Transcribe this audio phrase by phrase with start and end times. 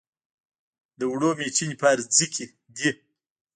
[0.99, 2.89] د اوړو میچنې په هر ځای کې دي.